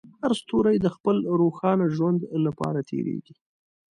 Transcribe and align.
هر 0.21 0.31
ستوری 0.41 0.77
د 0.81 0.87
خپل 0.95 1.15
روښانه 1.39 1.85
ژوند 1.95 2.19
لپاره 2.45 2.79
تېرېږي. 2.89 3.35